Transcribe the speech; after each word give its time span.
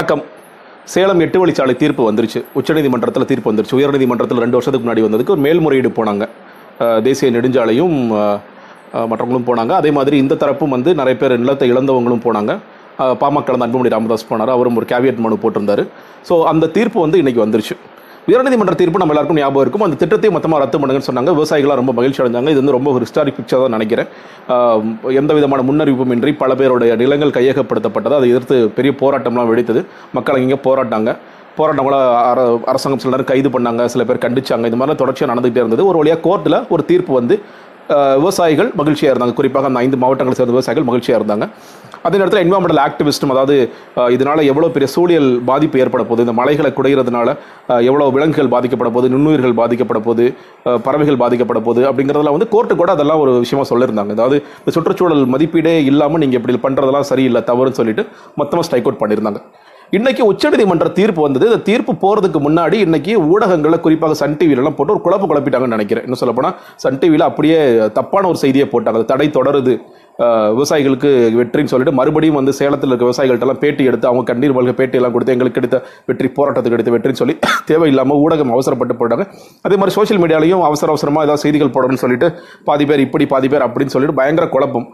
வணக்கம். 0.00 0.22
சேலம் 0.92 1.22
எட்டு 1.24 1.38
வழிச்சாலை 1.40 1.72
தீர்ப்பு 1.80 2.02
வந்துருச்சு. 2.06 2.40
உச்சநீதிமன்றத்தில் 2.58 3.26
தீர்ப்பு 3.30 3.48
வந்துருச்சு. 3.50 3.74
உயர்நீதிமன்றத்தில் 3.78 4.40
ரெண்டு 4.44 4.56
வருஷத்துக்கு 4.56 4.84
முன்னாடி 4.86 5.02
வந்ததுக்கு 5.06 5.32
ஒரு 5.34 5.42
மேல்முறையீடு 5.46 5.90
போனாங்க. 5.98 6.24
தேசிய 7.06 7.28
நெடுஞ்சாலையும் 7.34 7.96
மற்றவங்களும் 9.10 9.46
போனாங்க. 9.50 9.72
அதே 9.80 9.90
மாதிரி 9.96 10.16
இந்த 10.24 10.38
தரப்பும் 10.42 10.74
வந்து 10.76 10.92
நிறைய 11.00 11.16
பேர் 11.22 11.34
நிலத்தை 11.42 11.68
இழந்தவங்களும் 11.72 12.22
போனாங்க. 12.26 12.54
பாமக 13.22 13.44
கலந்த 13.48 13.66
அன்புமணி 13.66 13.92
ராமதாஸ் 13.96 14.26
போனார். 14.30 14.52
அவரும் 14.56 14.78
ஒரு 14.80 14.88
கேவியட் 14.92 15.20
மனு 15.24 15.38
போட்டிருந்தாரு. 15.44 15.84
ஸோ 16.30 16.36
அந்த 16.52 16.70
தீர்ப்பு 16.78 17.00
வந்து 17.06 17.20
இன்றைக்கி 17.24 17.42
வந்துருச்சு. 17.44 17.76
உயர்நீதிமன்ற 18.28 18.74
தீர்ப்பு 18.80 19.00
நம்ம 19.00 19.12
எல்லாருக்கும் 19.12 19.38
ஞாபகம் 19.40 19.62
இருக்கும். 19.64 19.84
அந்த 19.86 19.96
திட்டத்தை 20.00 20.28
மொத்தமாக 20.34 20.58
ரத்து 20.62 20.78
பண்ணுங்கன்னு 20.80 21.08
சொன்னாங்க. 21.08 21.30
விவசாயிகளாக 21.38 21.78
ரொம்ப 21.80 21.92
மகிழ்ச்சி 21.98 22.20
அடைஞ்சாங்க. 22.22 22.50
இது 22.54 22.60
வந்து 22.62 22.74
ரொம்ப 22.76 22.90
ஒரு 22.96 23.04
ஹிஸ்டாரிக் 23.06 23.38
பிக்சர் 23.38 23.62
தான் 23.64 23.74
நினைக்கிறேன். 23.76 24.08
எந்த 25.20 25.32
விதமான 25.38 25.62
முன்னறிவிப்பும் 25.68 26.12
இன்றி 26.16 26.32
பல 26.42 26.54
பேருடைய 26.60 26.94
நிலங்கள் 27.02 27.36
கையகப்படுத்தப்பட்டது. 27.38 28.16
அதை 28.18 28.28
எதிர்த்து 28.32 28.56
பெரிய 28.78 28.92
போராட்டம்லாம் 29.02 29.50
வெடித்தது. 29.52 29.82
மக்கள் 30.18 30.42
இங்கே 30.44 30.58
போராட்டாங்க. 30.68 31.12
போராட்டங்களை 31.58 31.98
அர 32.28 32.40
அரசாங்கம் 32.72 33.00
சில 33.02 33.12
நேரம் 33.14 33.30
கைது 33.30 33.48
பண்ணாங்க. 33.54 33.84
சில 33.94 34.04
பேர் 34.08 34.24
கண்டிச்சாங்க. 34.26 34.64
இந்த 34.70 34.78
மாதிரிலாம் 34.80 35.02
தொடர்ச்சியாக 35.02 35.32
நடந்துகிட்டே 35.32 35.62
இருந்தது. 35.64 35.82
ஒரு 35.90 35.98
வழியாக 36.00 36.22
கோர்ட்டில் 36.28 36.58
ஒரு 36.74 36.84
தீர்ப்பு 36.90 37.12
வந்து 37.20 37.36
விவசாயிகள் 38.22 38.70
மகிழ்ச்சியாக 38.80 39.12
இருந்தாங்க. 39.12 39.34
குறிப்பாக 39.38 39.68
அந்த 39.70 39.80
ஐந்து 39.84 39.98
மாவட்டங்களை 40.02 40.36
சேர்ந்த 40.38 40.54
விவசாயிகள் 40.56 40.86
மகிழ்ச்சியாக 40.88 41.20
இருந்தாங்க. 41.20 41.46
அதே 42.06 42.18
நேரத்தில் 42.20 42.42
என்வாமெண்டல் 42.44 42.80
ஆக்டிவிஸ்டும் 42.84 43.32
அதாவது 43.32 43.56
இதனால் 44.14 44.42
எவ்வளோ 44.50 44.68
பெரிய 44.74 44.88
சூழியல் 44.94 45.28
பாதிப்பு 45.48 45.80
ஏற்பட 45.82 46.02
போகுது 46.10 46.24
இந்த 46.26 46.34
மலைகளை 46.38 46.70
குடையிறதுனால 46.76 47.28
எவ்வளோ 47.88 48.06
விலங்குகள் 48.16 48.50
பாதிக்கப்பட 48.54 48.90
போகுது 48.94 49.10
நுண்ணுயிர்கள் 49.14 49.56
பாதிக்கப்பட 49.60 50.00
போகுது 50.06 50.26
பறவைகள் 50.86 51.20
பாதிக்கப்பட 51.22 51.60
போகுது 51.66 51.82
அப்படிங்கிறதெல்லாம் 51.88 52.36
வந்து 52.36 52.50
கோர்ட்டு 52.54 52.76
கூட 52.82 52.92
அதெல்லாம் 52.96 53.22
ஒரு 53.24 53.34
விஷயமா 53.44 53.66
சொல்லியிருந்தாங்க. 53.72 54.14
அதாவது 54.18 54.38
இந்த 54.60 54.72
சுற்றுச்சூழல் 54.76 55.24
மதிப்பீடே 55.34 55.74
இல்லாமல் 55.90 56.22
நீங்கள் 56.24 56.40
இப்படி 56.40 56.62
பண்ணுறதெல்லாம் 56.66 57.08
சரியில்லை 57.10 57.42
தவறுன்னு 57.50 57.80
சொல்லிட்டு 57.80 58.04
மொத்தமாக 58.42 58.66
ஸ்ட்ரைக் 58.68 58.88
அவுட் 58.88 59.02
பண்ணியிருந்தாங்க. 59.02 59.42
இன்னைக்கு 59.96 60.22
உச்சநீதிமன்ற 60.30 60.88
தீர்ப்பு 60.98 61.20
வந்தது. 61.24 61.46
இந்த 61.48 61.60
தீர்ப்பு 61.68 61.92
போறதுக்கு 62.02 62.40
முன்னாடி 62.44 62.76
இன்னைக்கு 62.86 63.12
ஊடகங்களை 63.30 63.78
குறிப்பாக 63.86 64.14
சன் 64.20 64.36
டிவில 64.40 64.70
போட்டு 64.76 64.94
ஒரு 64.94 65.02
குழப்ப 65.06 65.24
குழப்பிட்டாங்கன்னு 65.30 65.76
நினைக்கிறேன். 65.76 66.04
இன்னும் 66.06 66.20
சொல்ல 66.20 66.52
சன் 66.84 67.00
டிவியில் 67.00 67.26
அப்படியே 67.28 67.56
தப்பான 67.98 68.28
ஒரு 68.32 68.38
செய்தியை 68.44 68.66
போட்டாங்க. 68.74 69.00
தடை 69.12 69.26
தொடருது. 69.38 69.74
விவசாயிகளுக்கு 70.54 71.10
வெற்றின்னு 71.38 71.72
சொல்லிட்டு 71.72 71.94
மறுபடியும் 71.98 72.38
வந்து 72.38 72.52
சேலத்தில் 72.58 72.90
இருக்க 72.92 73.06
விவசாயிகள்ட்டெல்லாம் 73.08 73.60
பேட்டி 73.62 73.82
எடுத்து 73.90 74.08
அவங்க 74.08 74.24
கண்ணீர் 74.30 74.56
மல்க 74.56 74.72
பேட்டியெல்லாம் 74.80 75.14
கொடுத்து 75.14 75.34
எங்களுக்கு 75.34 75.58
கிடைத்த 75.58 75.78
வெற்றி 76.08 76.28
போராட்டத்துக்கு 76.38 76.76
எடுத்த 76.78 76.92
வெற்றின்னு 76.94 77.20
சொல்லி 77.22 77.36
தேவையில்லாமல் 77.70 78.20
ஊடகம் 78.24 78.54
அவசரப்பட்டு 78.56 78.96
போட்டாங்க 79.00 79.26
அதே 79.66 79.76
மாதிரி 79.80 79.94
சோஷியல் 79.98 80.22
மீடியாலையும் 80.24 80.64
அவசர 80.70 80.92
அவசரமாக 80.94 81.26
ஏதாவது 81.28 81.44
செய்திகள் 81.44 81.74
போடணும்னு 81.76 82.04
சொல்லிட்டு 82.04 82.28
பாதி 82.68 82.86
பேர் 82.90 83.06
இப்படி 83.06 83.26
பாதி 83.34 83.50
பேர் 83.54 83.66
அப்படின்னு 83.68 83.94
சொல்லிட்டு 83.96 84.18
பயங்கர 84.20 84.48
குழப்பம். 84.56 84.88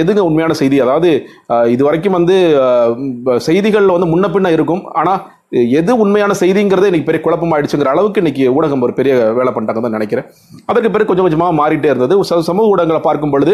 எதுங்க 0.00 0.20
உண்மையான 0.28 0.52
செய்தி? 0.58 0.76
அதாவது 0.84 1.08
இது 1.74 1.82
வரைக்கும் 1.86 2.16
வந்து 2.18 2.36
செய்திகள் 3.46 3.94
வந்து 3.94 4.12
முன்ன 4.12 4.26
பின்ன 4.34 4.50
இருக்கும். 4.56 4.82
ஆனால் 5.00 5.22
எது 5.78 5.92
உண்மையான 6.02 6.32
செய்திங்கிறதே 6.40 6.88
இன்னைக்கு 6.88 7.08
பெரிய 7.08 7.20
குழப்பமாயிடுச்சுங்கிற 7.24 7.90
அளவுக்கு 7.92 8.20
இன்னைக்கு 8.22 8.44
ஊடகம் 8.56 8.84
ஒரு 8.86 8.92
பெரிய 8.98 9.12
வேலை 9.38 9.50
பண்ணிட்டாங்க 9.56 9.82
தான் 9.84 9.96
நினைக்கிறேன். 9.96 10.26
அதற்கு 10.70 10.90
பிறகு 10.94 11.08
கொஞ்சம் 11.10 11.26
கொஞ்சமாக 11.26 11.54
மாறிட்டே 11.60 11.90
இருந்தது. 11.92 12.14
ச- 12.30 12.40
சமூக 12.48 12.72
ஊடகங்களை 12.72 13.00
பார்க்கும் 13.08 13.34
பொழுது 13.34 13.52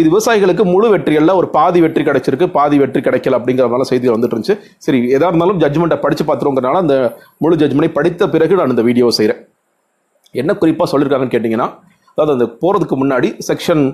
இது 0.00 0.06
விவசாயிகளுக்கு 0.12 0.66
முழு 0.72 0.88
வெற்றிகளில் 0.94 1.36
ஒரு 1.40 1.48
பாதி 1.56 1.80
வெற்றி 1.84 2.04
கிடைச்சிருக்கு 2.08 2.48
பாதி 2.58 2.78
வெற்றி 2.82 3.02
கிடைக்கல 3.06 3.38
அப்படிங்கிற 3.40 3.68
மாதிரி 3.72 3.90
செய்திகள் 3.92 4.16
வந்துட்டு 4.16 4.36
இருந்துச்சு. 4.36 4.56
சரி 4.86 5.00
எதா 5.16 5.30
இருந்தாலும் 5.32 5.60
ஜட்மெண்ட்டை 5.64 5.98
படிச்சு 6.04 6.26
பார்த்துருங்கிறனால 6.28 6.82
அந்த 6.84 6.96
முழு 7.44 7.60
ஜட்மெண்ட்டை 7.62 7.92
படித்த 7.98 8.28
பிறகு 8.36 8.60
நான் 8.60 8.74
இந்த 8.76 8.84
வீடியோ 8.90 9.08
செய்கிறேன் 9.20 9.40
என்ன 10.34 10.52
குறிப்பாக 10.62 10.88
சொல்லியிருக்காங்கன்னு 10.92 11.36
கேட்டிங்கன்னா 11.36 11.68
அதாவது 12.18 12.34
அந்த 12.36 12.46
போகிறதுக்கு 12.62 12.96
முன்னாடி 13.02 13.28
section 13.48 13.84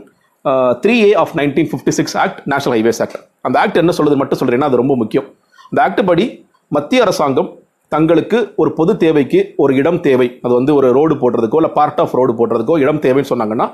three 0.83 0.95
A 1.07 1.11
of 1.23 1.33
nineteen 1.39 1.69
fifty 1.71 1.93
six 1.99 2.17
act 2.25 2.41
national 2.53 2.75
highways 2.77 3.01
act 3.05 3.19
அந்த 3.47 3.57
ஆக்ட் 3.63 3.79
என்ன 3.83 3.93
சொல்லுது 3.99 4.19
மட்டும் 4.21 4.41
சொல்கிறேன்னா 4.41 4.69
அது 4.71 4.81
ரொம்ப 4.83 4.95
முக்கியம். 5.03 5.27
அந்த 5.73 5.81
ஆக்ட் 5.87 6.03
படி 6.11 6.27
மத்திய 6.73 7.05
அரசாங்கம் 7.07 7.51
தங்களுக்கு 7.93 8.39
ஒரு 8.57 8.71
பொது 8.79 8.93
தேவைக்கு 9.03 9.41
ஒரு 9.63 9.73
இடம் 9.81 10.01
தேவை. 10.07 10.29
அது 10.45 10.53
வந்து 10.59 10.73
ஒரு 10.79 10.89
ரோடு 10.99 11.15
போடுறதுக்கோ 11.23 11.59
இல்லை 11.63 11.73
பார்ட் 11.79 12.01
ஆஃப் 12.05 12.15
ரோடு 12.19 12.33
போடுறதுக்கோ 12.41 12.77
இடம் 12.85 13.03
தேவைன்னு 13.05 13.31
சொன்னாங்கன்னா 13.33 13.67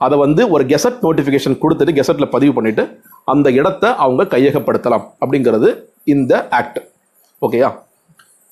அதை 0.00 0.16
வந்து 0.24 0.42
ஒரு 0.54 0.64
கெசட் 0.72 1.00
நோட்டிஃபிகேஷன் 1.06 1.56
கொடுத்துட்டு 1.62 1.94
கெசட்டில் 1.98 2.32
பதிவு 2.34 2.52
பண்ணிட்டு 2.58 2.84
அந்த 3.28 3.48
இடத்த 3.60 3.84
அவங்க 4.04 4.22
கையகப்படுத்தலாம் 4.34 5.04
அப்படிங்கிறது 5.22 5.68
இந்த 6.14 6.32
ஆக்ட் 6.60 6.80
ஓகேயா 7.42 7.70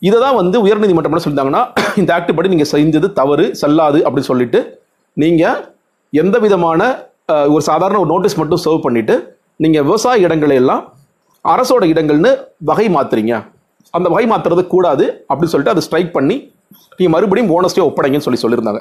இதை 0.03 0.19
தான் 0.21 0.37
வந்து 0.41 0.56
உயர்நீதிமன்றம் 0.65 1.12
என்ன 1.12 1.23
சொல்லிட்டாங்கன்னா 1.25 1.62
இந்த 2.00 2.11
ஆக்ட் 2.17 2.35
படி 2.37 2.49
நீங்கள் 2.49 2.73
செஞ்சது 2.73 3.09
தவறு 3.12 3.47
செல்லாது 3.61 3.99
அப்படின்னு 4.05 4.31
சொல்லிட்டு 4.33 4.61
நீங்கள் 5.17 5.59
எந்த 6.12 6.37
விதமான 6.39 6.83
ஒரு 7.53 7.62
சாதாரண 7.62 7.97
ஒரு 7.99 8.09
நோட்டீஸ் 8.09 8.39
மட்டும் 8.39 8.61
சர்வ் 8.62 8.84
பண்ணிவிட்டு 8.84 9.15
நீங்கள் 9.61 9.84
விவசாய 9.84 10.25
இடங்களை 10.27 10.56
எல்லாம் 10.56 10.83
அரசோட 11.44 11.84
இடங்கள்னு 11.84 12.31
வகை 12.62 12.87
மாத்துறீங்க. 12.89 13.33
அந்த 13.94 14.06
வகை 14.09 14.27
மாத்துறது 14.27 14.62
கூடாது 14.66 15.05
அப்படின்னு 15.31 15.53
சொல்லிட்டு 15.53 15.75
அதை 15.75 15.83
ஸ்ட்ரைக் 15.83 16.12
பண்ணி 16.12 16.37
நீங்கள் 16.99 17.15
மறுபடியும் 17.15 17.50
போனஸ்டே 17.53 17.84
ஒப்படைங்கன்னு 17.88 18.27
சொல்லி 18.27 18.41
சொல்லியிருந்தாங்க. 18.43 18.81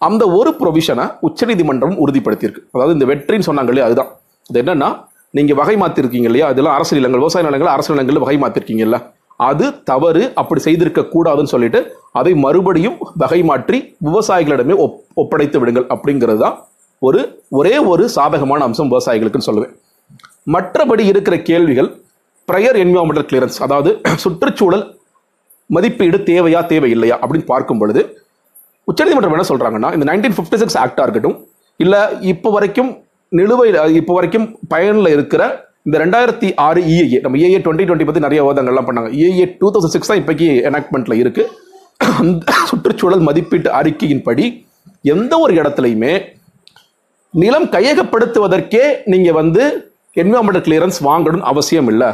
அந்த 0.00 0.24
ஒரு 0.38 0.50
ப்ரொவிஷனை 0.60 1.04
உச்சநீதிமன்றம் 1.26 1.96
உறுதிப்படுத்தியிருக்கு. 1.98 2.62
அதாவது 2.74 2.94
இந்த 2.96 3.06
வெற்றின்னு 3.06 3.48
சொன்னாங்க 3.48 3.72
இல்லையா 3.72 3.86
அதுதான். 3.88 4.10
அது 4.46 4.58
என்னென்னா 4.62 4.88
நீங்கள் 5.34 5.56
வகை 5.56 5.76
மாற்றிருக்கீங்க 5.76 6.28
இல்லையா 6.30 6.46
அதெல்லாம் 6.48 6.76
அரசு 6.78 6.96
நிலங்கள் 6.96 7.20
விவசாய 7.20 7.44
நிலங்கள் 7.44 7.72
அரசு 7.72 7.92
நிலங்கள் 7.94 8.22
வகை 8.24 8.36
மாற்றிருக்கீங்கல்ல 8.36 8.98
அது 9.40 9.66
தவறு 9.84 10.22
அப்படி 10.34 10.60
செய்திருக்க 10.60 11.00
கூடாதுன்னு 11.10 11.52
சொல்லிட்டு 11.52 11.80
அதை 12.12 12.32
மறுபடியும் 12.44 12.96
வகை 13.16 13.40
மாற்றி 13.42 13.78
விவசாயிகளிடமே 14.06 14.74
ஒப்- 14.84 15.02
ஒப்படைத்து 15.14 15.58
விடுங்கள் 15.60 15.86
அப்படிங்கிறது 15.94 16.40
தான் 16.40 16.56
ஒரு 17.02 17.20
ஒரே 17.58 17.74
ஒரு 17.90 18.04
சாதகமான 18.16 18.60
அம்சம் 18.68 18.90
விவசாயிகளுக்குன்னு 18.92 19.48
சொல்லுவேன். 19.48 19.72
மற்றபடி 20.54 21.02
இருக்கிற 21.12 21.34
கேள்விகள் 21.48 21.88
ப்ரையர் 22.48 22.78
என்விரான்மெண்டல் 22.82 23.26
கிளியரன்ஸ் 23.30 23.58
அதாவது 23.66 23.90
சுற்றுச்சூழல் 24.22 24.84
மதிப்பீடு 25.70 26.18
தேவையா 26.30 26.60
தேவையில்லையா 26.72 27.16
அப்படின்னு 27.22 27.48
பார்க்கும் 27.52 27.80
பொழுது 27.80 28.02
உச்சநீதிமன்றம் 28.88 29.34
என்ன 29.36 29.46
சொல்கிறாங்கன்னா 29.50 29.88
இந்த 29.96 30.04
நைன்டீன் 30.10 30.36
ஃபிஃப்டி 30.36 30.58
சிக்ஸ் 30.62 30.78
ஆக்டாக 30.82 31.06
இருக்கட்டும் 31.06 31.36
இல்லை 31.80 32.00
இப்போ 32.32 32.50
வரைக்கும் 32.54 32.90
நிலுவையில் 33.32 33.96
இப்போ 34.00 34.12
வரைக்கும் 34.18 34.46
பயனில் 34.72 35.10
இருக்கிற 35.16 35.42
இந்த 35.86 35.96
ரெண்டாயிரத்தி 36.02 36.48
ஆறு 36.66 36.80
இஏஏ 36.92 37.18
நம்ம 37.24 37.38
இஏஏ 37.40 37.58
டுவெண்ட்டி 37.64 37.86
டுவெண்ட்டி 37.88 38.06
பற்றி 38.08 38.22
நிறைய 38.26 38.40
விவாதங்கள்லாம் 38.44 38.88
பண்ணாங்க. 38.88 39.10
இஏஏ 39.18 39.44
டூ 39.60 39.68
தௌசண்ட் 39.74 39.94
சிக்ஸ் 39.96 40.10
தான் 40.12 40.20
இப்போக்கி 40.22 40.48
எனாக்மெண்ட்டில் 40.70 41.20
இருக்குது 41.22 41.46
அந்த 42.22 42.52
சுற்றுச்சூழல் 42.70 43.22
மதிப்பீட்டு 43.28 43.70
அறிக்கையின்படி 43.78 44.46
எந்த 45.04 45.32
ஒரு 45.38 45.52
இடத்துலையுமே 45.54 46.12
நிலம் 47.34 47.66
கையகப்படுத்துவதற்கே 47.74 48.84
நீங்க 49.12 49.30
வந்து 49.38 49.62
என்விரான்மெண்டல் 50.20 50.64
கிளியரன்ஸ் 50.66 50.98
வாங்கணும்னு 51.08 51.48
அவசியம் 51.50 51.88
இல்லை. 51.92 52.08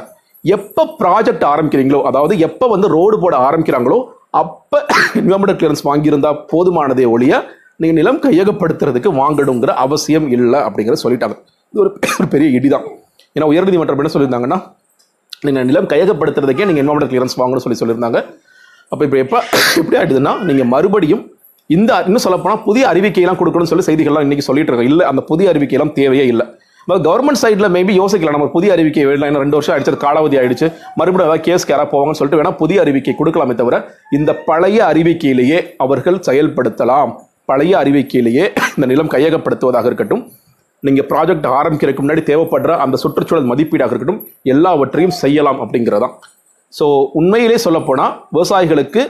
எப்போ 0.45 0.83
ப்ராஜெக்ட் 1.01 1.45
ஆரம்பிக்கிறீங்களோ 1.51 2.01
அதாவது 2.09 2.35
எப்போ 2.47 2.67
வந்து 2.73 2.87
ரோடு 2.95 3.17
போட 3.23 3.35
ஆரம்பிக்கிறாங்களோ 3.49 3.99
அப்போ 4.41 4.79
என்விரான்மெண்டல் 5.21 5.59
கிளியரன்ஸ் 5.59 5.85
வாங்கியிருந்தா 5.89 6.31
போதுமானதே 6.53 7.05
ஒழிய 7.15 7.35
நீங்கள் 7.81 7.99
நிலம் 8.01 8.21
கையகப்படுத்துறதுக்கு 8.25 9.11
வாங்கணுங்கிற 9.21 9.73
அவசியம் 9.85 10.27
இல்லை 10.37 10.61
அப்படிங்கிற 10.67 10.97
சொல்லிட்டாங்க. 11.05 11.37
இது 11.73 11.81
ஒரு 11.85 11.91
ஒரு 12.21 12.29
பெரிய 12.35 12.49
இடிதான். 12.59 12.85
ஏன்னா 13.37 13.47
உயர்நீதிமன்றம் 13.53 14.03
என்ன 14.03 14.13
சொல்லியிருந்தாங்கன்னா 14.15 14.59
நீங்கள் 15.47 15.69
நிலம் 15.71 15.89
கையகப்படுத்துறதுக்கே 15.93 16.67
நீங்கள் 16.71 16.83
என்விரான்மெண்டல் 16.83 17.13
கிளியரன்ஸ் 17.13 17.39
வாங்கணும்னு 17.41 17.67
சொல்லி 17.67 17.81
சொல்லியிருந்தாங்க. 17.83 18.21
அப்போ 18.93 19.03
இப்போ 19.09 19.19
எப்போ 19.25 19.39
எப்படி 19.81 19.97
ஆகிடுதுன்னா 20.01 20.35
நீங்கள் 20.51 20.71
மறுபடியும் 20.75 21.25
இந்த 21.71 21.91
இன்னும் 22.07 22.25
சொல்லப்போனால் 22.25 22.63
புதிய 22.67 22.85
அறிவிக்கையெல்லாம் 22.91 23.39
கொடுக்கணும்னு 23.41 23.71
சொல்லி 23.71 23.85
செய்திகள்லாம் 23.87 24.25
இன்னைக்கு 24.27 24.47
சொல்லிட்டு 24.47 24.71
இருக்கோம். 24.71 24.91
இல்லை 24.93 25.05
அந்த 25.11 25.23
புதிய 25.31 25.53
அறிவிக்கையெல்லாம் 25.53 25.93
தேவையே 25.99 26.25
இல்லை. 26.33 26.47
நம்ம 26.89 26.99
கவர்மெண்ட் 27.07 27.41
சைடில் 27.43 27.71
மேபி 27.77 27.93
யோசிக்கலாம். 28.01 28.37
நம்ம 28.37 28.49
புதிய 28.57 28.71
அறிவிக்கை 28.75 29.05
வேணும் 29.11 29.29
இன்னும் 29.29 29.45
ரெண்டு 29.45 29.57
வருஷம் 29.59 29.75
அடிச்சது 29.75 29.99
காலாவதி 30.05 30.37
ஆயிடுச்சு. 30.41 30.67
மறுபடியும் 30.99 31.29
ஏதாவது 31.29 31.45
கேஸ் 31.47 31.65
யாராவது 31.71 31.91
போவாங்கன்னு 31.93 32.21
சொல்லிட்டு 32.21 32.41
வேணா 32.41 32.53
புதிய 32.63 32.83
அறிவிக்கை 32.85 33.15
கொடுக்கலாமே 33.21 33.55
தவிர 33.61 33.79
இந்த 34.19 34.31
பழைய 34.49 34.79
அறிவிக்கையிலேயே 34.91 35.61
அவர்கள் 35.85 36.19
செயல்படுத்தலாம். 36.29 37.13
பழைய 37.51 37.73
அறிவிக்கையிலேயே 37.83 38.45
இந்த 38.77 38.87
நிலம் 38.93 39.13
கையகப்படுத்துவதாக 39.15 39.89
இருக்கட்டும். 39.91 40.23
நீங்கள் 40.83 41.09
ப்ராஜெக்ட் 41.11 41.51
ஆரம்பிக்கிறதுக்கு 41.59 42.05
முன்னாடி 42.05 42.25
தேவைப்படுற 42.31 42.73
அந்த 42.85 42.97
சுற்றுச்சூழல் 43.03 43.51
மதிப்பீடாக 43.51 43.93
இருக்கட்டும். 43.93 44.23
எல்லாவற்றையும் 44.55 45.17
செய்யலாம் 45.23 45.61
அப்படிங்கிறதான் 45.65 46.15
ஸோ 46.73 46.87
உண்மையிலே 47.19 47.59
சொல்லப்போனால் 47.67 48.15
விவசாயிகளுக்கு 48.35 49.03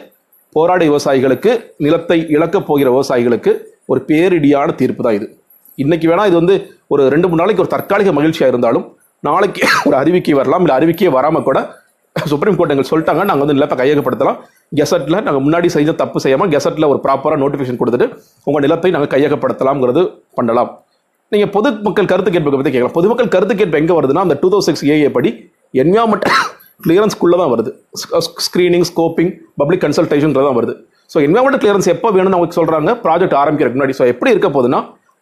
போராடிய 0.57 0.89
விவசாயிகளுக்கு 0.93 1.53
நிலத்தை 1.85 2.19
இழக்கப் 2.37 2.69
போகிற 2.69 2.89
விவசாயிகளுக்கு 2.97 3.53
ஒரு 3.93 4.01
பேரிடியான 4.09 4.75
தீர்ப்பு 4.81 5.03
தான் 5.07 5.17
இது. 5.19 5.27
இன்னைக்கு 5.79 6.07
வேணால் 6.11 6.29
இது 6.31 6.37
வந்து 6.41 6.55
ஒரு 6.95 7.03
ரெண்டு 7.15 7.29
மூணு 7.31 7.41
நாளைக்கு 7.43 7.63
ஒரு 7.65 7.73
தற்காலிக 7.77 8.13
மகிழ்ச்சியாக 8.19 8.53
இருந்தாலும் 8.53 8.85
நாளைக்கு 9.29 9.63
ஒரு 9.89 9.97
அறிவிக்கை 10.01 10.35
வரலாம் 10.41 10.65
இல்லை 10.65 10.77
அறிவிக்கையே 10.79 11.11
வராமல் 11.17 11.47
கூட 11.49 11.59
சுப்ரீம் 12.17 12.57
கோர்ட் 12.59 12.73
எங்களுக்கு 12.73 12.93
சொல்லிட்டாங்க 12.93 13.23
நாங்கள் 13.29 13.45
வந்து 13.45 13.57
நிலத்தை 13.57 13.77
கையகப்படுத்தலாம். 13.81 14.37
கெசட்டில் 14.79 15.23
நாங்கள் 15.27 15.45
முன்னாடி 15.47 15.69
செய்த 15.77 15.95
தப்பு 16.03 16.19
செய்யாமல் 16.25 16.51
கெசட்டில் 16.53 16.91
ஒரு 16.91 16.99
ப்ராப்பராக 17.07 17.39
நோட்டிஃபிகேஷன் 17.43 17.81
கொடுத்துட்டு 17.81 18.07
உங்கள் 18.49 18.65
நிலத்தை 18.65 18.91
நாங்கள் 18.97 19.13
கையகப்படுத்தலாம்ங்கிறது 19.15 20.03
பண்ணலாம். 20.39 20.71
நீங்கள் 21.33 21.53
பொதுமக்கள் 21.57 22.11
கருத்து 22.13 22.31
கேட்பை 22.35 22.53
பற்றி 22.53 22.73
கேட்கலாம். 22.75 22.97
பொதுமக்கள் 22.99 23.33
கருத்து 23.35 23.55
கேட்பு 23.61 23.81
எங்கே 23.83 23.97
வருதுன்னா 23.99 24.25
அந்த 24.27 24.37
டூ 24.43 24.51
தௌசண்ட் 24.55 24.79
சிக்ஸ் 24.81 24.87
ஏஏ 24.97 25.11
படி 25.17 25.33
என்விரான்மெண்ட் 25.83 26.29
கிளியரன்ஸ்குள்ளே 26.85 27.37
தான் 27.43 27.53
வருது 27.55 27.71
ஸ்க்ரீனிங் 28.47 28.87
ஸ்கோப்பிங் 28.91 29.31
பப்ளிக் 29.61 29.83
கன்சல்டேஷன் 29.85 30.35
தான் 30.37 30.59
வருது. 30.59 30.75
ஸோ 31.13 31.19
என்வரன்மெண்ட் 31.27 31.63
கிளியரன்ஸ் 31.63 31.89
எப்போ 31.95 32.09
வேணும்னு 32.17 32.39
அவங்க 32.39 32.57
சொல்கிறாங்க 32.59 32.93
ப்ராஜெக்ட் 33.05 33.37
ஆரம்பிக்கிறதுக்கு 33.43 33.79
முன்னாடி. 33.81 33.97
ஸோ 34.01 34.07
எப்படி 34.13 34.33
இருக்க 34.35 34.49
போகுதுன்னா 34.57 34.81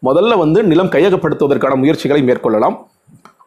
முதல்ல 0.08 0.36
வந்து 0.44 0.60
நிலம் 0.70 0.90
கையகப்படுத்துவதற்கான 0.94 1.74
முயற்சிகளை 1.82 2.20
மேற்கொள்ளலாம். 2.28 2.76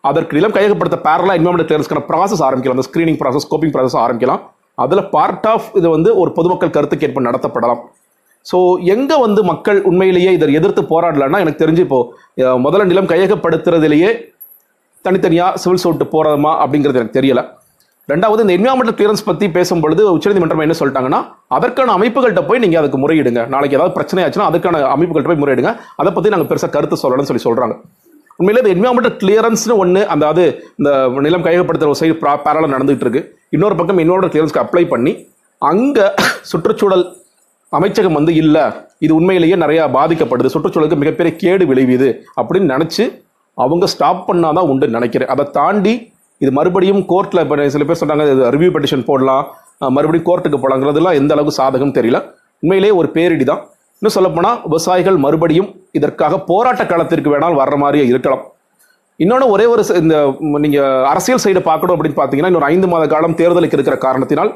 அதற்கு 0.10 0.38
நிலம் 0.38 0.56
கையகப்படுத்த 0.58 0.98
பேரலா 1.08 1.36
என்வரன்மெண்ட் 1.40 1.70
கிளியரன்ஸ்க்கான 1.70 2.04
ப்ராசஸ் 2.12 2.44
ஆரம்பிக்கலாம். 2.48 2.78
அந்த 2.78 2.88
ஸ்க்ரீனிங் 2.90 3.20
ப்ராசஸ் 3.22 3.46
ஸ்கோப்பிங் 3.48 3.74
ப்ராசஸ் 3.76 3.98
ஆரம்பிக்கலாம். 4.06 4.42
அதில் 4.84 5.04
பார்ட் 5.16 5.48
ஆஃப் 5.54 5.68
இது 5.80 5.88
வந்து 5.96 6.10
ஒரு 6.22 6.30
பொதுமக்கள் 6.38 6.74
கருத்து 6.78 6.96
கேட்பு 7.04 7.28
நடத்தப்படலாம். 7.28 7.82
ஸோ 8.46 8.58
எங்கே 8.94 9.16
வந்து 9.26 9.42
மக்கள் 9.52 9.80
உண்மையிலேயே 9.90 10.32
இதை 10.38 10.48
எதிர்த்து 10.60 10.82
போராடலன்னா 10.94 11.38
எனக்கு 11.44 11.62
தெரிஞ்சு 11.64 11.84
இப்போது 11.86 12.58
முதல்ல 12.66 12.88
நிலம் 12.92 13.12
கையகப்படுத்துறதுலேயே 13.12 14.10
தனித்தனியாக 15.06 15.60
சிவில் 15.64 15.84
சூட்டு 15.84 16.06
போகிறதுமா 16.14 16.52
அப்படிங்கிறது 16.64 17.00
எனக்கு 17.02 17.18
தெரியலை. 17.20 17.44
ரெண்டாவது 18.12 18.44
இந்த 18.44 18.54
என்விரான்மெண்டல் 18.58 18.96
கிளியரன்ஸ் 18.98 19.28
பற்றி 19.28 19.46
பேசும்பொழுது 19.56 20.02
உச்சநீதிமன்றம் 20.16 20.64
என்ன 20.66 20.76
சொல்லிட்டாங்கன்னா 20.80 21.20
அதற்கான 21.58 21.94
அமைப்புகள்கிட்ட 21.98 22.44
போய் 22.50 22.62
நீங்கள் 22.64 22.82
அதுக்கு 22.82 22.98
முறையிடுங்க. 23.04 23.42
நாளைக்கு 23.54 23.78
ஏதாவது 23.78 23.96
பிரச்சனை 23.98 24.24
ஆச்சுன்னா 24.26 24.50
அதுக்கான 24.50 24.82
அமைப்புகள்கிட்ட 24.96 25.32
போய் 25.32 25.44
முறையிடுங்க. 25.44 25.72
அதை 26.02 26.12
பற்றி 26.18 26.34
நாங்கள் 26.34 26.50
பெருசாக 26.52 26.72
கருத்து 26.76 27.02
சொல்லணும்னு 27.04 27.30
சொல்லி 27.32 27.46
சொல்கிறாங்க 27.48 27.76
உண்மையிலே 28.40 28.62
இந்த 28.64 28.72
என்விரான்மெண்டல் 28.76 29.18
கிளியரன்ஸ்னு 29.22 29.76
ஒன்று 29.82 30.02
அந்த 30.14 30.24
அது 30.32 30.46
இந்த 30.80 30.90
நிலம் 31.26 31.46
கையகப்படுத்துகிற 31.48 31.92
ஒரு 31.94 32.02
சைடு 32.04 32.16
பேரலாக 32.24 32.72
நடந்துகிட்டு 32.76 33.06
இருக்கு 33.08 33.22
இன்னொரு 33.56 33.76
பக்கம் 33.82 34.02
என்விரான்மெண்டல் 34.04 34.34
கிளியரன்ஸ்க்கு 34.34 34.64
அப்ளை 34.66 34.86
பண்ணி 34.94 35.14
அங்கே 35.62 36.08
சுற்றுச்சூழல் 36.52 37.06
அமைச்சகம் 37.74 38.18
வந்து 38.20 38.34
இல்லை 38.42 38.66
இது 39.06 39.14
உண்மையிலேயே 39.20 39.56
நிறையா 39.64 39.84
பாதிக்கப்படுது 40.00 40.52
சுற்றுச்சூழலுக்கு 40.56 41.02
மிகப்பெரிய 41.04 41.34
கேடு 41.44 41.64
விளைவிது 41.72 42.10
அப்படின்னு 42.40 42.68
நினச்சி 42.76 43.06
அவங்க 43.58 43.86
ஸ்டாப் 43.94 44.22
பண்ணாதான் 44.30 44.70
உண்டு 44.72 44.86
நினைக்கிறேன். 44.96 45.32
அதை 45.34 45.44
தாண்டி 45.58 45.94
இது 46.46 46.54
மறுபடியும் 46.60 47.04
கோர்ட்டில் 47.12 47.44
இப்போ 47.46 47.70
சில 47.76 47.86
பேர் 47.90 48.02
சொன்னாங்க 48.02 48.50
ரிவ்யூ 48.56 48.72
பெட்டிஷன் 48.76 49.08
போடலாம் 49.12 49.46
மறுபடியும் 49.98 50.28
கோர்ட்டுக்கு 50.32 50.60
போகலாங்கிறதுலாம் 50.64 51.18
எந்த 51.22 51.34
அளவுக்கு 51.36 51.60
சாதகம் 51.62 51.96
தெரியல. 52.00 52.20
உண்மையிலேயே 52.64 52.94
ஒரு 53.00 53.08
பேரிடி 53.16 53.46
தான். 53.52 53.62
இன்னும் 54.02 54.14
சொல்லப்போனால் 54.18 54.60
விவசாயிகள் 54.72 55.18
மறுபடியும் 55.26 55.70
இதற்காக 55.98 56.38
போராட்ட 56.50 56.84
களத்திற்கு 56.92 57.30
வேணால் 57.34 57.58
வர்ற 57.62 57.76
மாதிரியே 57.84 58.06
இருக்கலாம். 58.12 58.44
இன்னொன்று 59.24 59.46
ஒரே 59.56 59.66
ஒரு 59.74 59.82
இந்த 60.02 60.16
நீங்கள் 60.52 60.64
நீங்க 60.64 60.80
அரசியல் 61.12 61.42
சைடு 61.44 61.60
பார்க்கணும் 61.68 61.96
அப்படின்னு 61.96 62.18
பார்த்தீங்கன்னா 62.20 62.52
இன்னொரு 62.52 62.68
ஐந்து 62.74 62.88
மாத 62.94 63.04
காலம் 63.14 63.36
தேர்தலுக்கு 63.42 63.78
இருக்கிற 63.78 63.98
காரணத்தினால் 64.06 64.52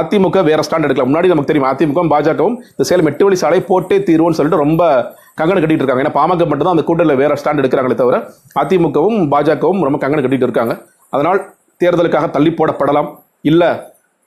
அதிமுக 0.00 0.42
வேற 0.48 0.60
ஸ்டாண்ட் 0.66 0.86
எடுக்கலாம் 0.86 1.10
முன்னாடி 1.10 1.30
நமக்கு 1.32 1.50
தெரியும் 1.50 1.68
அதிமுகவும் 1.70 2.10
பாஜகவும் 2.12 2.56
இந்த 2.74 2.84
சேலம் 2.90 3.08
எட்டு 3.10 3.24
வழி 3.26 3.36
சாலை 3.42 3.60
போட்டே 3.70 3.96
தீர்வுன்னு 4.08 4.38
சொல்லிட்டு 4.38 4.62
ரொம்ப 4.64 4.82
கங்கணம் 5.40 5.62
கட்டிட்டு 5.62 5.82
இருக்காங்க. 5.82 6.04
ஏன்னா 6.04 6.14
பாமக 6.18 6.46
மட்டும் 6.50 6.66
தான் 6.68 6.76
அந்த 6.76 6.84
கூட்டத்தில் 6.88 7.20
வேற 7.22 7.34
ஸ்டாண்ட் 7.40 7.62
எடுக்கிறாங்களே 7.62 7.98
தவிர 8.02 8.18
அதிமுகவும் 8.62 9.18
பாஜகவும் 9.34 9.84
ரொம்ப 9.88 10.00
கங்கணம் 10.04 10.24
கட்டிட்டு 10.26 10.48
இருக்காங்க. 10.48 10.74
அதனால் 11.14 11.40
தேர்தலுக்காக 11.82 12.26
தள்ளி 12.36 12.50
போடப்படலாம். 12.58 13.08
இல்லை 13.50 13.70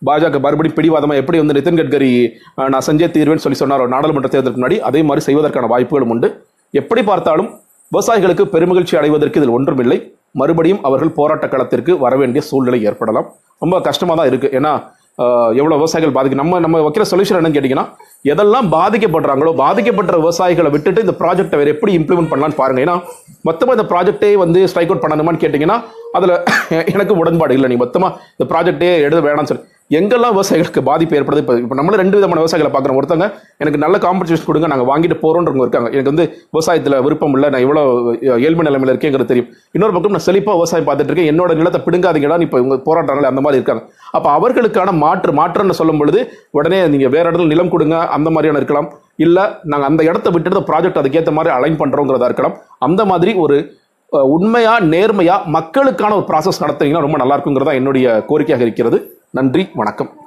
பாஜக 0.02 0.40
மறுபடியும் 0.46 0.78
பிடிவாதமாக 0.78 1.22
எப்படி 1.22 1.38
வந்து 1.42 1.56
நிதின் 1.58 1.80
கட்கரி 1.80 2.10
நான் 2.74 2.86
செஞ்சே 2.88 3.08
தீர்வேன்னு 3.16 3.44
சொல்லி 3.46 3.60
சொன்னாரோ 3.62 3.86
நாடாளுமன்ற 3.94 4.30
தேர்தலுக்கு 4.34 4.60
முன்னாடி 4.62 4.78
அதே 4.90 5.02
மாதிரி 5.10 5.22
செய்வதற்கான 5.28 5.70
வாய்ப்புகளும் 5.74 6.12
உண்டு. 6.16 6.28
எப்படி 6.74 7.02
பார்த்தாலும் 7.12 7.50
விவசாயிகளுக்கு 7.92 8.44
பெருமகிழ்ச்சி 8.54 8.96
அடைவதற்கு 9.00 9.40
இதில் 9.42 9.56
ஒன்றுமில்லை. 9.58 9.98
மறுபடியும் 10.42 10.84
அவர்கள் 10.88 11.16
போராட்ட 11.18 11.46
களத்திற்கு 11.54 11.92
வர 12.04 12.14
வேண்டிய 12.22 12.42
சூழ்நிலை 12.50 12.80
ஏற்படலாம். 12.90 13.28
ரொம்ப 13.64 13.76
கஷ்டமாக 13.88 14.16
தான் 14.20 14.30
இருக்குது 14.32 14.56
ஏன்னா 14.60 14.74
எவ்வளோ 15.60 15.76
விவசாயிகள் 15.82 16.16
பாதிக்கும் 16.16 16.42
நம்ம 16.42 16.58
நம்ம 16.64 16.80
வைக்கிற 16.86 17.04
சொல்யூஷன் 17.12 17.38
என்னன்னு 17.40 17.58
கேட்டிங்கன்னா 17.58 17.86
எதெல்லாம் 18.32 18.68
பாதிக்கப்படுறாங்களோ 18.74 19.52
பாதிக்கப்பட்ட 19.62 20.18
விவசாயிகளை 20.24 20.70
விட்டுட்டு 20.74 21.04
இந்த 21.06 21.14
ப்ராஜெக்டை 21.22 21.58
வேறு 21.62 21.74
எப்படி 21.76 21.92
இம்ப்ளிமெண்ட் 22.00 22.32
பண்ணலான்னு 22.32 22.60
பாருங்க. 22.62 22.82
ஏன்னா 22.86 22.96
மொத்தமாக 23.48 23.76
இந்த 23.78 23.86
ப்ராஜெக்டே 23.92 24.30
வந்து 24.44 24.60
ஸ்ட்ரைக் 24.72 24.92
அவுட் 24.92 25.04
பண்ணணுமான்னு 25.06 25.42
கேட்டிங்கன்னா 25.44 25.78
அதில் 26.18 26.36
எனக்கு 26.96 27.14
உடன்பாடு 27.22 27.56
இல்லை. 27.58 27.70
நீ 27.72 27.78
மொத்தமாக 27.84 28.20
இந்த 28.36 28.46
ப்ராஜெக்டே 28.52 28.92
எழுத 29.08 29.20
வேணாம்னு 29.28 29.52
சொல்லி. 29.52 29.66
எங்கெல்லாம் 29.98 30.34
விவசாயிகளுக்கு 30.36 30.82
பாதிப்பு 30.88 31.16
ஏற்படுது? 31.18 31.42
இப்போ 31.44 31.56
இப்போ 31.64 31.76
நம்மளும் 31.80 32.00
ரெண்டு 32.02 32.16
விதமான 32.18 32.40
விவசாயிகளை 32.44 32.70
பார்க்குறோம். 32.76 32.98
ஒருத்தங்க 33.00 33.26
எனக்கு 33.62 33.80
நல்ல 33.84 33.96
காம்பன்சேஷன் 34.06 34.48
கொடுங்க 34.48 34.68
நாங்கள் 34.72 34.88
வாங்கிட்டு 34.92 35.18
போகிறோன்றவங்க 35.24 35.66
இருக்காங்க. 35.66 35.90
எனக்கு 35.96 36.12
வந்து 36.12 36.26
விவசாயத்தில் 36.54 36.96
விருப்பம் 37.08 37.36
இல்லை 37.38 37.50
நான் 37.54 37.64
இவ்வளோ 37.66 37.84
ஏழ்மை 38.48 38.64
நிலைமையில் 38.68 38.94
இருக்கேங்கிறது 38.94 39.30
தெரியும். 39.32 39.50
இன்னொரு 39.76 39.94
பக்கம் 39.96 40.16
நான் 40.18 40.26
செழிப்பாக 40.28 40.58
விவசாயம் 40.60 40.88
பார்த்துட்டு 40.88 41.12
இருக்கேன். 41.12 41.30
என்னோட 41.34 41.54
நிலத்தை 41.62 41.82
பிடுங்காதீங்கடா 41.88 42.40
இப்போ 42.48 42.60
இவங்க 42.64 42.78
போராட்டங்கள் 42.88 43.30
அந்த 43.32 43.44
மாதிரி 43.46 43.60
இருக்காங்க. 43.62 43.84
அப்போ 44.18 44.30
அவர்களுக்கான 44.38 44.96
மாற்று 45.06 45.34
மாற்றம்னு 45.42 45.80
சொல்லும் 45.82 46.02
பொழுது 46.02 46.22
உடனே 46.60 46.82
நீங்கள் 46.94 47.14
வேறு 47.16 47.28
இடத்துல 47.30 47.52
நிலம் 47.54 47.74
கொடுங்க 47.76 47.98
அந்த 48.18 48.30
மாதிரியான 48.36 48.62
இருக்கலாம். 48.62 48.90
இல்லை 49.26 49.44
நாங்கள் 49.72 49.90
அந்த 49.92 50.04
இடத்த 50.12 50.30
விட்டு 50.36 50.68
ப்ராஜெக்ட் 50.70 51.02
அதுக்கேற்ற 51.02 51.34
மாதிரி 51.40 51.54
அலைன் 51.58 51.82
பண்ணுறோங்கிறதா 51.82 52.30
இருக்கலாம். 52.32 52.56
அந்த 52.88 53.04
மாதிரி 53.12 53.34
ஒரு 53.46 53.58
உண்மையாக 54.36 54.86
நேர்மையாக 54.94 55.52
மக்களுக்கான 55.56 56.16
ஒரு 56.18 56.26
ப்ராசஸ் 56.32 56.62
நடத்துனீங்கன்னா 56.64 57.06
ரொம்ப 57.06 57.18
நல்லா 57.22 57.36
இருக்குங்கிறதா 57.38 57.74
என்னுடைய 57.80 58.08
கோரிக்கையாக 58.32 58.66
இருக்கிறது. 58.66 58.98
நன்றி 59.36 59.64
வணக்கம். 59.74 60.25